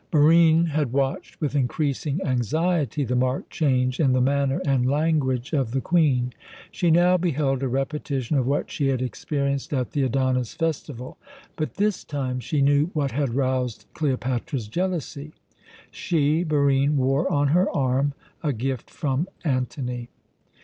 Barine 0.09 0.65
had 0.69 0.93
watched 0.93 1.39
with 1.39 1.55
increasing 1.55 2.23
anxiety 2.23 3.03
the 3.03 3.15
marked 3.15 3.51
change 3.51 3.99
in 3.99 4.13
the 4.13 4.19
manner 4.19 4.59
and 4.65 4.89
language 4.89 5.53
of 5.53 5.73
the 5.73 5.79
Queen. 5.79 6.33
She 6.71 6.89
now 6.89 7.17
beheld 7.17 7.61
a 7.61 7.67
repetition 7.67 8.35
of 8.35 8.47
what 8.47 8.71
she 8.71 8.87
had 8.87 8.99
experienced 9.03 9.71
at 9.73 9.91
the 9.91 10.01
Adonis 10.01 10.55
festival, 10.55 11.19
but 11.55 11.75
this 11.75 12.03
time 12.03 12.39
she 12.39 12.63
knew 12.63 12.87
what 12.95 13.11
had 13.11 13.35
roused 13.35 13.85
Cleopatra's 13.93 14.67
jealousy. 14.67 15.33
She, 15.91 16.41
Barine, 16.43 16.95
wore 16.97 17.31
on 17.31 17.49
her 17.49 17.69
arm 17.69 18.15
a 18.41 18.53
gift 18.53 18.89
from 18.89 19.27
Antony. 19.45 20.09